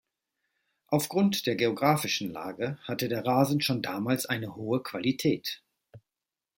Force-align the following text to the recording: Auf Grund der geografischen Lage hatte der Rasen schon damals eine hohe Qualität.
Auf 0.87 1.09
Grund 1.09 1.45
der 1.45 1.55
geografischen 1.55 2.31
Lage 2.31 2.79
hatte 2.85 3.07
der 3.07 3.23
Rasen 3.23 3.61
schon 3.61 3.83
damals 3.83 4.25
eine 4.25 4.55
hohe 4.55 4.81
Qualität. 4.81 5.61